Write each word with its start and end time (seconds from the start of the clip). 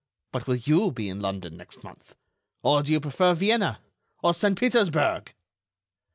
But 0.31 0.47
will 0.47 0.55
you 0.55 0.91
be 0.91 1.09
in 1.09 1.19
London 1.21 1.55
next 1.57 1.83
month? 1.83 2.15
Or 2.63 2.81
do 2.81 2.91
you 2.91 2.99
prefer 2.99 3.35
Vienna? 3.35 3.81
Or 4.23 4.33
Saint 4.33 4.57
Petersburg?" 4.59 5.31